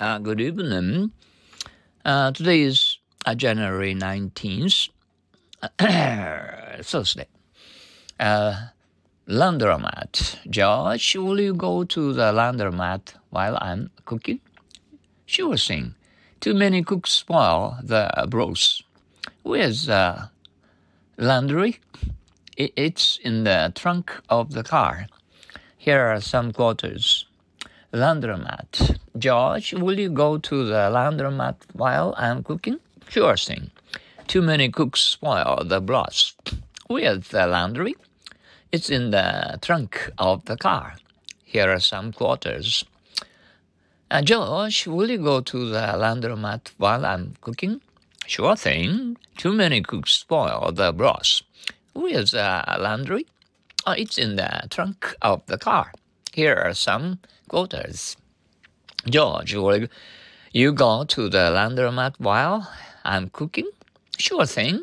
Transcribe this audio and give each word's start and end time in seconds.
Uh, 0.00 0.16
good 0.18 0.40
evening. 0.40 1.12
Uh, 2.06 2.32
today 2.32 2.62
is 2.62 2.96
uh, 3.26 3.34
January 3.34 3.94
19th, 3.94 4.88
Thursday. 6.82 7.26
Uh, 8.18 8.68
laundromat. 9.28 10.36
George, 10.50 11.16
will 11.16 11.40
you 11.40 11.54
go 11.54 11.84
to 11.84 12.12
the 12.12 12.32
laundromat 12.32 13.14
while 13.30 13.56
I'm 13.62 13.90
cooking? 14.04 14.40
Sure 15.24 15.56
thing. 15.56 15.94
Too 16.40 16.52
many 16.52 16.82
cooks 16.82 17.12
spoil 17.12 17.76
the 17.82 18.10
broth. 18.28 18.82
Where's 19.42 19.86
the 19.86 20.28
laundry? 21.16 21.80
It's 22.58 23.18
in 23.22 23.44
the 23.44 23.72
trunk 23.74 24.12
of 24.28 24.52
the 24.52 24.64
car. 24.64 25.06
Here 25.78 26.00
are 26.00 26.20
some 26.20 26.52
quarters 26.52 27.24
laundromat. 27.92 28.98
George, 29.18 29.74
will 29.74 29.98
you 29.98 30.10
go 30.10 30.38
to 30.38 30.64
the 30.64 30.90
laundromat 30.90 31.56
while 31.72 32.14
I'm 32.16 32.42
cooking? 32.42 32.78
Sure 33.08 33.36
thing. 33.36 33.70
Too 34.26 34.42
many 34.42 34.68
cooks 34.68 35.00
spoil 35.00 35.62
the 35.64 35.80
broth. 35.80 36.34
Where's 36.86 37.28
the 37.28 37.46
laundry? 37.46 37.94
It's 38.70 38.90
in 38.90 39.10
the 39.10 39.58
trunk 39.60 40.10
of 40.18 40.44
the 40.44 40.56
car. 40.56 40.96
Here 41.44 41.68
are 41.68 41.80
some 41.80 42.12
quarters. 42.12 42.84
Uh, 44.10 44.22
George, 44.22 44.86
will 44.86 45.10
you 45.10 45.18
go 45.18 45.40
to 45.40 45.68
the 45.70 45.94
laundromat 45.96 46.70
while 46.78 47.04
I'm 47.04 47.34
cooking? 47.40 47.80
Sure 48.26 48.54
thing. 48.54 49.16
Too 49.36 49.52
many 49.52 49.82
cooks 49.82 50.12
spoil 50.12 50.70
the 50.72 50.92
broth. 50.92 51.42
Where's 51.92 52.30
the 52.30 52.64
laundry? 52.78 53.26
Oh, 53.86 53.92
it's 53.92 54.18
in 54.18 54.36
the 54.36 54.68
trunk 54.70 55.14
of 55.22 55.44
the 55.46 55.58
car. 55.58 55.92
Here 56.32 56.54
are 56.54 56.74
some 56.74 57.18
quarters. 57.48 58.16
George, 59.04 59.54
will 59.54 59.88
you 60.52 60.72
go 60.72 61.04
to 61.04 61.28
the 61.28 61.50
laundromat 61.50 62.14
while 62.18 62.70
I'm 63.04 63.30
cooking? 63.30 63.68
Sure 64.16 64.46
thing. 64.46 64.82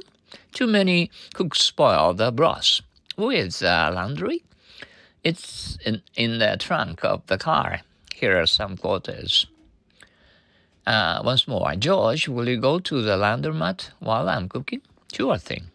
Too 0.53 0.67
many 0.67 1.09
cooks 1.33 1.61
spoil 1.61 2.13
the 2.13 2.31
broth. 2.31 2.81
Where's 3.15 3.59
the 3.59 3.91
laundry? 3.93 4.43
It's 5.23 5.77
in, 5.85 6.01
in 6.15 6.39
the 6.39 6.57
trunk 6.59 7.05
of 7.05 7.25
the 7.27 7.37
car. 7.37 7.81
Here 8.13 8.41
are 8.41 8.45
some 8.45 8.75
quarters. 8.75 9.47
Uh, 10.85 11.21
once 11.23 11.47
more, 11.47 11.75
George, 11.75 12.27
will 12.27 12.49
you 12.49 12.57
go 12.57 12.79
to 12.79 13.01
the 13.01 13.17
laundromat 13.17 13.91
while 13.99 14.27
I'm 14.27 14.49
cooking? 14.49 14.81
Sure 15.13 15.37
thing. 15.37 15.67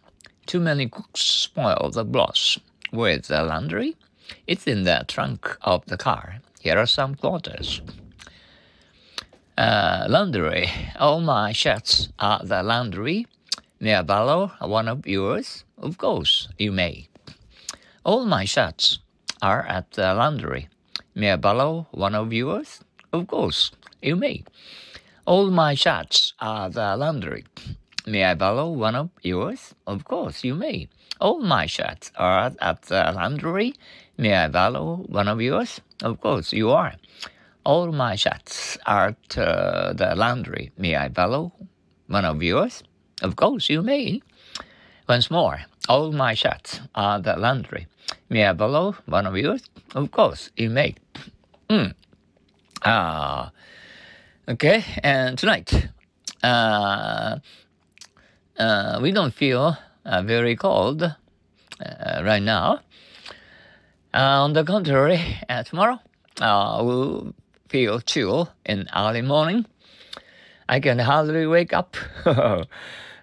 Too 0.45 0.59
many 0.59 0.87
cooks 0.87 1.21
spoil 1.21 1.89
the 1.91 2.03
broth. 2.03 2.57
Where's 2.91 3.27
the 3.27 3.43
laundry? 3.43 3.95
It's 4.47 4.67
in 4.67 4.83
the 4.83 5.05
trunk 5.07 5.57
of 5.61 5.85
the 5.85 5.97
car. 5.97 6.39
Here 6.59 6.77
are 6.77 6.85
some 6.85 7.15
quarters. 7.15 7.81
Uh, 9.57 10.05
laundry. 10.09 10.69
All 10.99 11.21
my 11.21 11.51
shirts 11.51 12.09
are 12.19 12.41
the 12.43 12.63
laundry. 12.63 13.27
May 13.79 13.95
I 13.95 14.01
borrow 14.01 14.51
one 14.59 14.87
of 14.87 15.05
yours? 15.05 15.65
Of 15.77 15.97
course, 15.97 16.47
you 16.57 16.71
may. 16.71 17.09
All 18.03 18.25
my 18.25 18.45
shirts 18.45 18.99
are 19.41 19.65
at 19.67 19.91
the 19.91 20.13
laundry. 20.13 20.69
May 21.15 21.33
I 21.33 21.35
borrow 21.35 21.87
one 21.91 22.15
of 22.15 22.33
yours? 22.33 22.79
Of 23.11 23.27
course, 23.27 23.71
you 24.01 24.15
may. 24.15 24.43
All 25.25 25.51
my 25.51 25.75
shirts 25.75 26.33
are 26.39 26.69
the 26.69 26.97
laundry. 26.97 27.45
May 28.05 28.25
I 28.25 28.33
borrow 28.33 28.69
one 28.69 28.95
of 28.95 29.09
yours? 29.21 29.73
Of 29.87 30.03
course, 30.03 30.43
you 30.43 30.55
may. 30.55 30.89
All 31.21 31.39
my 31.39 31.65
shirts 31.67 32.11
are 32.17 32.51
at 32.59 32.81
the 32.83 33.11
laundry. 33.15 33.75
May 34.17 34.35
I 34.35 34.49
borrow 34.49 34.97
one 35.07 35.29
of 35.29 35.41
yours? 35.41 35.79
Of 36.01 36.19
course, 36.19 36.51
you 36.51 36.71
are. 36.71 36.95
All 37.65 37.93
my 37.93 38.15
shirts 38.15 38.77
are 38.85 39.15
at 39.15 39.37
uh, 39.37 39.93
the 39.93 40.15
laundry. 40.15 40.71
May 40.77 40.95
I 40.95 41.07
borrow 41.07 41.53
one 42.07 42.25
of 42.25 42.43
yours? 42.43 42.83
Of 43.21 43.37
course, 43.37 43.69
you 43.69 43.81
may. 43.81 44.21
Once 45.07 45.31
more, 45.31 45.61
all 45.87 46.11
my 46.11 46.33
shirts 46.33 46.81
are 46.95 47.15
at 47.17 47.23
the 47.23 47.37
laundry. 47.37 47.87
May 48.29 48.45
I 48.45 48.53
borrow 48.53 48.95
one 49.05 49.25
of 49.25 49.37
yours? 49.37 49.63
Of 49.95 50.11
course, 50.11 50.49
you 50.57 50.69
may. 50.69 50.95
Mm. 51.69 51.93
Ah, 52.83 53.51
okay. 54.49 54.83
And 55.01 55.37
tonight, 55.37 55.87
uh, 56.43 57.39
uh, 58.57 58.99
we 59.01 59.11
don't 59.11 59.33
feel 59.33 59.77
uh, 60.05 60.21
very 60.21 60.55
cold 60.55 61.03
uh, 61.03 62.21
right 62.23 62.41
now. 62.41 62.79
Uh, 64.13 64.43
on 64.43 64.53
the 64.53 64.63
contrary, 64.63 65.19
uh, 65.49 65.63
tomorrow 65.63 65.99
we'll 66.39 67.33
feel 67.67 67.99
chill 67.99 68.49
in 68.65 68.87
early 68.95 69.21
morning. 69.21 69.65
I 70.69 70.79
can 70.79 70.99
hardly 70.99 71.47
wake 71.47 71.73
up 71.73 71.97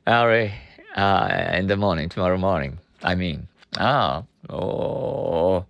early 0.07 0.53
in 0.97 1.67
the 1.67 1.77
morning 1.77 2.09
tomorrow 2.09 2.37
morning. 2.37 2.79
I 3.03 3.15
mean, 3.15 3.47
ah, 3.79 4.25
oh, 4.49 5.65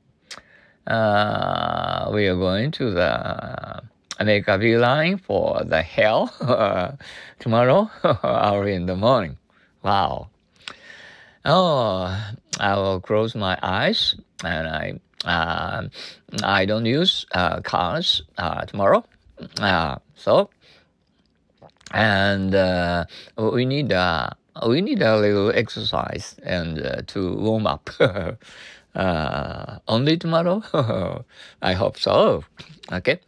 we 0.87 2.27
are 2.27 2.37
going 2.37 2.71
to 2.73 2.91
the 2.91 3.83
make 4.25 4.49
a 4.49 4.59
beeline 4.59 5.19
for 5.19 5.63
the 5.65 5.83
hell 5.83 6.29
tomorrow 7.39 7.91
early 8.25 8.75
in 8.75 8.87
the 8.87 8.97
morning. 8.97 9.37
Wow. 9.83 10.29
Oh, 11.45 12.33
I 12.59 12.77
will 12.77 13.01
close 13.01 13.35
my 13.35 13.59
eyes 13.63 14.15
and 14.45 14.69
I 14.69 15.01
uh, 15.25 15.89
I 16.43 16.65
don't 16.67 16.87
use 16.87 17.27
uh, 17.33 17.61
cars 17.61 18.23
uh, 18.39 18.65
tomorrow. 18.67 19.05
Uh, 19.59 19.97
so 20.15 20.51
and 21.93 22.55
uh, 22.55 23.05
we 23.37 23.65
need 23.65 23.93
uh, 23.93 24.31
we 24.67 24.81
need 24.83 25.03
a 25.03 25.17
little 25.17 25.51
exercise 25.51 26.37
and 26.43 27.05
to 27.09 27.35
warm 27.37 27.67
up. 27.67 27.91
only 29.89 30.17
tomorrow? 30.17 30.63
I 31.63 31.73
hope 31.73 31.99
so. 31.99 32.45
Okay. 32.93 33.21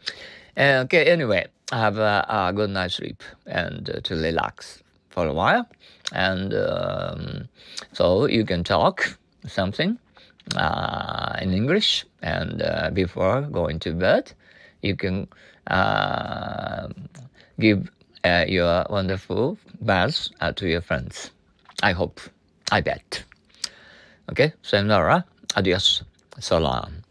okay. 0.58 1.04
Anyway, 1.04 1.46
have 1.70 1.96
a, 1.98 2.26
a 2.28 2.52
good 2.52 2.70
night's 2.70 2.94
sleep 2.96 3.22
and 3.46 4.00
to 4.04 4.14
relax 4.14 4.81
for 5.12 5.26
a 5.26 5.32
while 5.32 5.66
and 6.12 6.52
um, 6.54 7.48
so 7.92 8.26
you 8.26 8.44
can 8.44 8.64
talk 8.64 9.18
something 9.46 9.98
uh, 10.56 11.36
in 11.40 11.52
English, 11.52 12.04
and 12.22 12.62
uh, 12.62 12.90
before 12.92 13.42
going 13.42 13.78
to 13.80 13.92
bed, 13.92 14.32
you 14.82 14.96
can 14.96 15.28
uh, 15.68 16.88
give 17.60 17.90
uh, 18.24 18.44
your 18.48 18.86
wonderful 18.90 19.58
bath 19.80 20.28
uh, 20.40 20.52
to 20.52 20.68
your 20.68 20.80
friends. 20.80 21.30
I 21.82 21.92
hope. 21.92 22.20
I 22.70 22.80
bet. 22.80 23.24
Okay, 24.30 24.52
sayonara. 24.62 25.24
Adios. 25.56 26.02
Long. 26.50 27.01